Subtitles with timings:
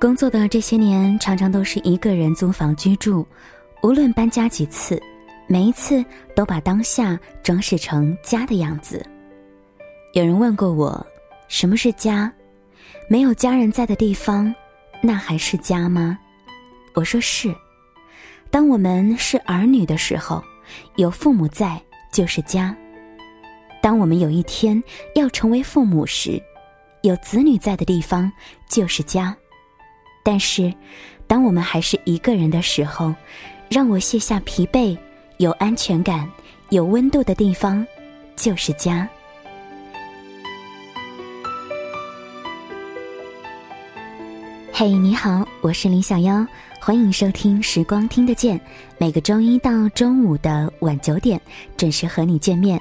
[0.00, 3.26] 工作的这些年，常常都是一个人租房居住，
[3.82, 4.98] 无论搬家几次，
[5.46, 6.02] 每一次
[6.34, 9.04] 都把当下装饰成家的样子。
[10.14, 11.06] 有人问过我，
[11.48, 12.32] 什么是家？
[13.10, 14.54] 没有家人在的地方，
[15.02, 16.18] 那还是家吗？
[16.94, 17.54] 我说是。
[18.50, 20.42] 当我们是儿女的时候，
[20.96, 21.78] 有父母在
[22.10, 22.74] 就是家；
[23.82, 24.82] 当我们有一天
[25.14, 26.42] 要成为父母时，
[27.02, 28.32] 有子女在的地方
[28.66, 29.36] 就是家。
[30.22, 30.72] 但是，
[31.26, 33.14] 当我们还是一个人的时候，
[33.68, 34.96] 让我卸下疲惫、
[35.38, 36.28] 有安全感、
[36.68, 37.86] 有温度的地方，
[38.36, 39.08] 就是家。
[44.72, 46.46] 嘿，你好，我是林小妖，
[46.80, 48.58] 欢迎收听《时光听得见》，
[48.98, 51.40] 每个周一到周五的晚九点
[51.76, 52.80] 准时和你见面。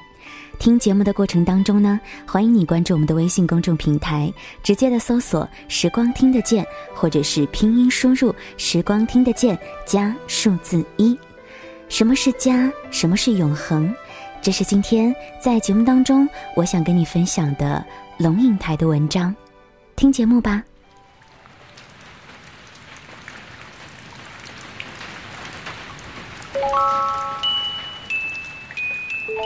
[0.60, 11.18] 听节目的过程当中呢，欢迎你关注我们的微信公众平台，直接的搜索“时光听得见”，或者是拼音输入“时光听得见”加数字一。
[11.88, 12.70] 什么是家？
[12.92, 13.92] 什么是永恒？
[14.42, 17.84] 这是今天在节目当中我想跟你分享的
[18.18, 19.34] 龙应台的文章。
[19.96, 20.62] 听节目吧。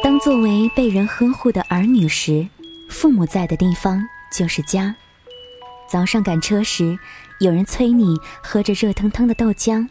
[0.03, 2.45] 当作为被人呵护的儿女时，
[2.89, 4.03] 父母在的地方
[4.37, 4.93] 就是家。
[5.89, 6.99] 早上赶车时，
[7.39, 9.87] 有人催你喝着热腾腾的豆浆；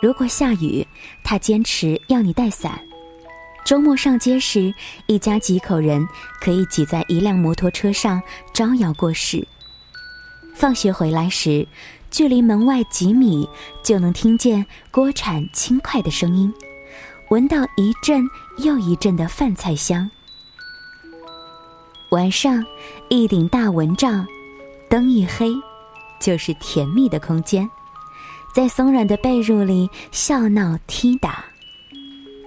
[0.00, 0.86] 如果下雨，
[1.24, 2.80] 他坚持要你带伞。
[3.64, 4.72] 周末上街时，
[5.08, 6.06] 一家几口人
[6.40, 9.44] 可以挤在一辆摩托车上招摇过市。
[10.54, 11.66] 放学回来时，
[12.08, 13.48] 距离门外几米
[13.82, 16.54] 就能听见锅铲轻快的声音。
[17.30, 20.08] 闻到一阵又一阵的饭菜香。
[22.10, 22.64] 晚上，
[23.08, 24.26] 一顶大蚊帐，
[24.88, 25.52] 灯一黑，
[26.20, 27.68] 就是甜蜜的空间，
[28.54, 31.44] 在松软的被褥里笑闹踢打。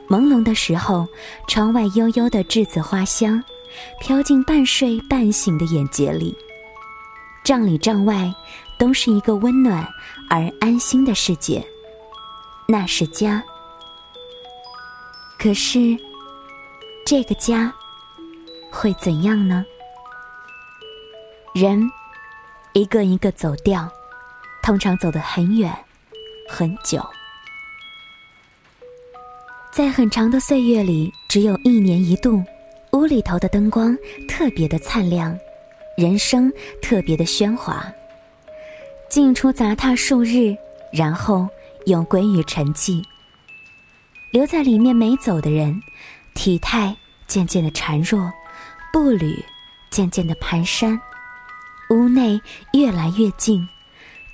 [0.07, 1.05] 朦胧的时候，
[1.47, 3.43] 窗外悠悠的栀子花香，
[3.99, 6.37] 飘进半睡半醒的眼睫里。
[7.43, 8.33] 帐里帐外，
[8.77, 9.85] 都是一个温暖
[10.29, 11.65] 而安心的世界，
[12.67, 13.43] 那是家。
[15.39, 15.95] 可是，
[17.05, 17.71] 这个家
[18.71, 19.63] 会怎样呢？
[21.53, 21.89] 人
[22.73, 23.87] 一个一个走掉，
[24.63, 25.71] 通常走得很远
[26.49, 27.01] 很久。
[29.71, 32.43] 在很长的岁月里，只有一年一度，
[32.93, 33.95] 屋里头的灯光
[34.27, 35.37] 特别的灿亮，
[35.95, 37.85] 人生特别的喧哗。
[39.07, 40.57] 进出杂沓数日，
[40.91, 41.47] 然后
[41.85, 43.03] 又归于沉寂。
[44.31, 45.81] 留在里面没走的人，
[46.33, 46.95] 体态
[47.27, 48.31] 渐渐的孱弱，
[48.91, 49.43] 步履
[49.89, 50.99] 渐渐的蹒跚。
[51.89, 52.39] 屋内
[52.73, 53.65] 越来越静，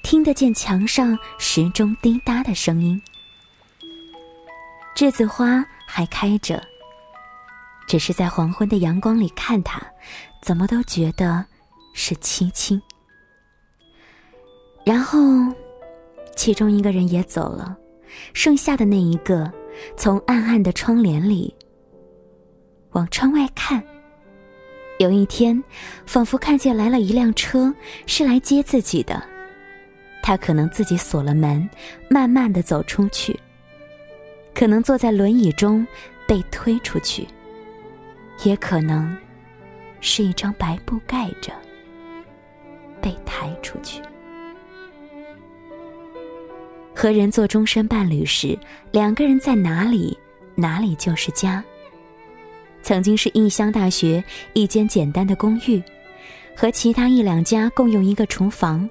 [0.01, 2.99] 听得见墙上时钟滴答的声音。
[4.95, 6.61] 栀子花还开着，
[7.87, 9.79] 只是在黄昏的阳光里看它，
[10.41, 11.45] 怎么都觉得
[11.93, 12.81] 是凄清。
[14.83, 15.19] 然后，
[16.35, 17.77] 其中一个人也走了，
[18.33, 19.51] 剩下的那一个。
[19.95, 21.53] 从暗暗的窗帘里
[22.91, 23.84] 往窗外看，
[25.00, 25.63] 有一天，
[26.06, 27.73] 仿佛看见来了一辆车，
[28.06, 29.22] 是来接自己的。
[30.22, 31.69] 他可能自己锁了门，
[32.09, 33.34] 慢慢的走出去；
[34.53, 35.85] 可能坐在轮椅中
[36.28, 37.25] 被推出去；
[38.44, 39.17] 也可能
[40.00, 41.51] 是一张白布盖着
[43.01, 44.01] 被抬出去。
[47.03, 48.58] 和人做终身伴侣时，
[48.91, 50.18] 两个人在哪里，
[50.56, 51.62] 哪里就是家。
[52.81, 55.84] 曾经是异乡大学一间简单的公寓，
[56.56, 58.90] 和其他一两家共用一个厨房，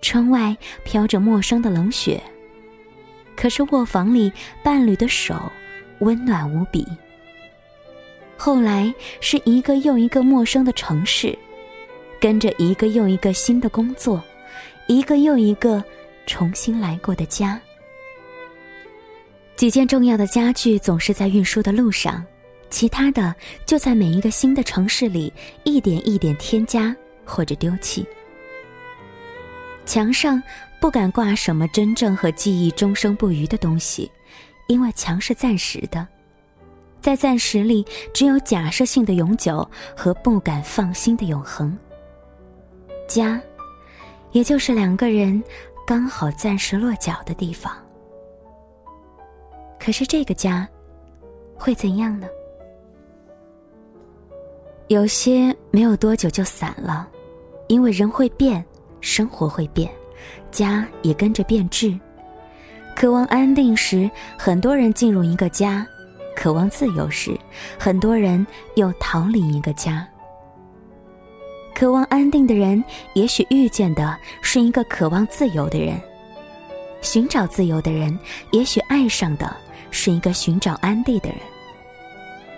[0.00, 2.18] 窗外飘着陌生的冷雪。
[3.36, 4.32] 可是卧房里
[4.62, 5.34] 伴侣的手
[5.98, 6.82] 温暖无比。
[8.38, 8.90] 后来
[9.20, 11.38] 是一个又一个陌生的城市，
[12.18, 14.24] 跟着一个又一个新的工作，
[14.86, 15.84] 一个又一个。
[16.28, 17.58] 重新来过的家，
[19.56, 22.22] 几件重要的家具总是在运输的路上，
[22.68, 23.34] 其他的
[23.64, 25.32] 就在每一个新的城市里
[25.64, 26.94] 一点一点添加
[27.24, 28.06] 或者丢弃。
[29.86, 30.40] 墙上
[30.78, 34.08] 不敢挂什么真正和记忆终生不渝的东西，
[34.66, 36.06] 因为墙是暂时的，
[37.00, 39.66] 在暂时里只有假设性的永久
[39.96, 41.76] 和不敢放心的永恒。
[43.08, 43.40] 家，
[44.32, 45.42] 也就是两个人。
[45.88, 47.72] 刚好暂时落脚的地方。
[49.80, 50.68] 可是这个家
[51.56, 52.28] 会怎样呢？
[54.88, 57.08] 有些没有多久就散了，
[57.68, 58.62] 因为人会变，
[59.00, 59.90] 生活会变，
[60.50, 61.98] 家也跟着变质。
[62.94, 65.86] 渴望安定时，很多人进入一个家；
[66.36, 67.34] 渴望自由时，
[67.78, 70.06] 很多人又逃离一个家。
[71.78, 72.82] 渴望安定的人，
[73.12, 75.96] 也许遇见的是一个渴望自由的人；
[77.02, 78.18] 寻找自由的人，
[78.50, 79.56] 也许爱上的
[79.92, 81.38] 是一个寻找安定的人。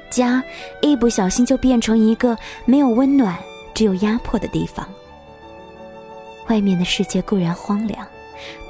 [0.09, 0.43] 家
[0.81, 2.35] 一不小心就变成一个
[2.65, 3.37] 没有温暖、
[3.75, 4.89] 只有压迫的地方。
[6.49, 8.07] 外面的世界固然荒凉，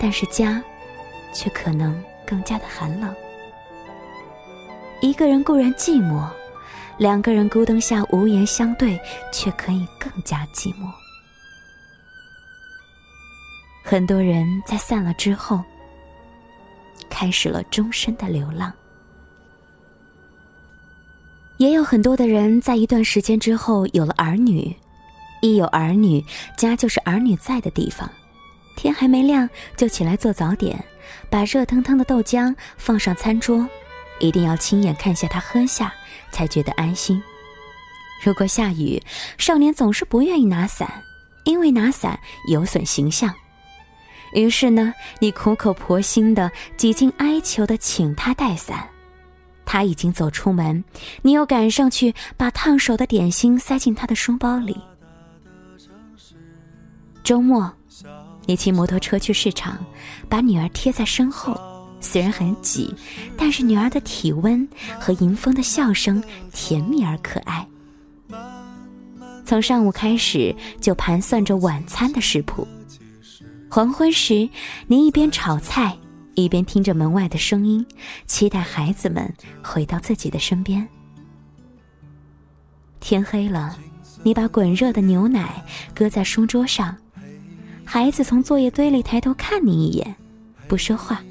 [0.01, 0.61] 但是家，
[1.33, 1.97] 却可能
[2.27, 3.15] 更加的寒冷。
[5.01, 6.27] 一个人固然寂寞。
[7.01, 9.01] 两个人孤灯下无言相对，
[9.33, 10.87] 却可以更加寂寞。
[13.83, 15.65] 很多人在散了之后，
[17.09, 18.71] 开始了终身的流浪。
[21.57, 24.77] 也有很多的人在一段时间之后有了儿女，
[25.41, 26.23] 一有儿女，
[26.55, 28.07] 家就是儿女在的地方。
[28.77, 30.85] 天还没亮就起来做早点，
[31.31, 33.67] 把热腾腾的豆浆放上餐桌，
[34.21, 35.93] 一定要亲眼看下他喝下。
[36.33, 37.21] 才觉得安心。
[38.25, 39.03] 如果下雨，
[39.37, 41.03] 少年总是不愿意拿伞，
[41.43, 43.35] 因为拿伞有损形象。
[44.33, 48.89] 于是呢，你苦口婆心的、几近哀求的请他带伞。
[49.65, 50.85] 他已经走出门，
[51.23, 54.81] 你又赶上去把烫手的点心塞进他的书包里。
[57.25, 57.73] 周末，
[58.47, 59.85] 你骑摩托车去市场，
[60.29, 61.61] 把女儿贴在身后。
[62.01, 62.95] 虽然很挤，
[63.37, 64.67] 但是女儿的体温
[64.99, 67.67] 和迎风的笑声甜蜜而可爱。
[69.45, 72.67] 从上午开始就盘算着晚餐的食谱。
[73.69, 74.49] 黄昏时，
[74.87, 75.97] 您一边炒菜，
[76.35, 77.85] 一边听着门外的声音，
[78.27, 79.33] 期待孩子们
[79.63, 80.87] 回到自己的身边。
[82.99, 83.77] 天黑了，
[84.23, 85.65] 你把滚热的牛奶
[85.95, 86.97] 搁在书桌上，
[87.85, 90.17] 孩子从作业堆里抬头看你一眼，
[90.69, 91.23] 不说话。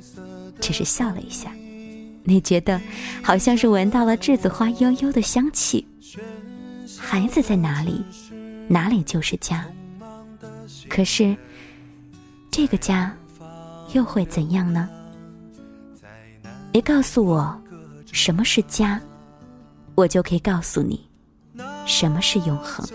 [0.60, 1.52] 只是笑了一下，
[2.24, 2.80] 你觉得
[3.24, 5.86] 好像是闻到了栀子花悠悠的香气。
[6.98, 8.04] 孩子在哪里，
[8.68, 9.66] 哪里就是家。
[10.90, 11.36] 可是，
[12.52, 13.16] 这个家
[13.94, 14.90] 又会怎样呢？
[16.72, 17.60] 你告诉我
[18.12, 19.02] 什么是家，
[19.96, 21.10] 我就可以告诉你
[21.86, 22.88] 什么是永恒。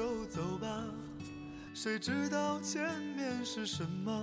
[1.74, 2.82] 谁知道前
[3.16, 4.22] 面是什么？